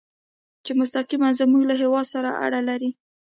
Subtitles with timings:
[0.65, 2.89] چې مستقیماً زموږ له هېواد سره اړه لري.